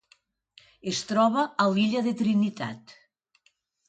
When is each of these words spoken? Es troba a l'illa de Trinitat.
Es 0.91 1.01
troba 1.09 1.43
a 1.65 1.67
l'illa 1.75 2.01
de 2.07 2.13
Trinitat. 2.21 2.95